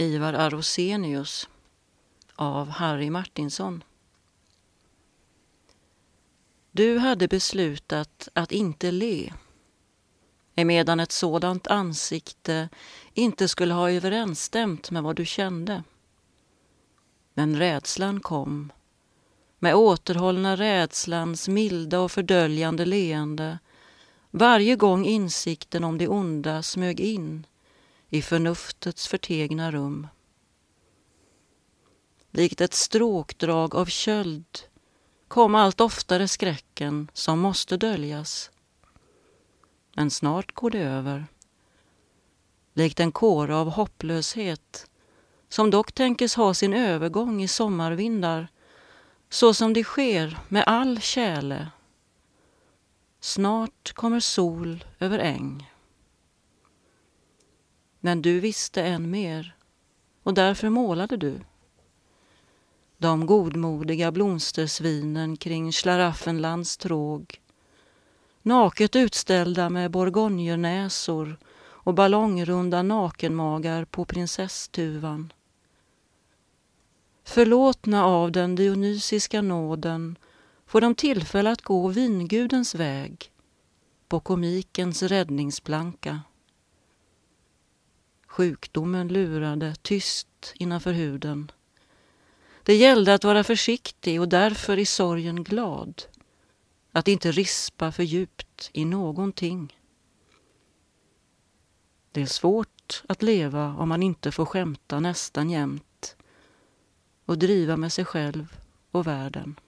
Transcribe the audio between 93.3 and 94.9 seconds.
försiktig och därför i